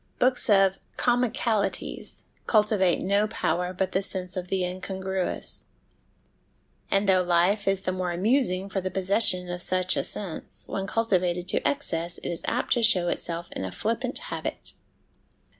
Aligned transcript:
Books 0.17 0.49
of' 0.49 0.79
comicalities' 1.07 2.23
cultivate 2.47 3.01
no 3.01 3.27
power 3.27 3.71
but 3.71 3.91
the 3.91 4.01
sense 4.01 4.35
of 4.35 4.47
the 4.47 4.63
incongruous; 4.65 5.65
and 6.89 7.07
though 7.07 7.21
life 7.21 7.67
is 7.67 7.81
the 7.81 7.91
more 7.91 8.11
amusing 8.11 8.67
for 8.67 8.81
the 8.81 8.89
possession 8.89 9.47
of 9.51 9.61
such 9.61 9.95
a 9.95 10.03
sense, 10.03 10.63
when 10.67 10.87
cultivated 10.87 11.47
to 11.49 11.67
excess 11.67 12.17
it 12.17 12.29
is 12.29 12.41
apt 12.45 12.73
to 12.73 12.81
show 12.81 13.09
itself 13.09 13.47
in 13.51 13.63
a 13.63 13.71
flippant 13.71 14.17
habit. 14.17 14.73